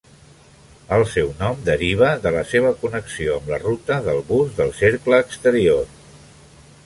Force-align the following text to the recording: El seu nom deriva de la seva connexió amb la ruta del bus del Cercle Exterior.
El 0.95 1.03
seu 1.15 1.27
nom 1.41 1.59
deriva 1.67 2.07
de 2.23 2.31
la 2.37 2.41
seva 2.53 2.71
connexió 2.79 3.35
amb 3.41 3.53
la 3.55 3.61
ruta 3.65 3.97
del 4.07 4.25
bus 4.31 4.57
del 4.61 4.75
Cercle 4.83 5.23
Exterior. 5.27 5.85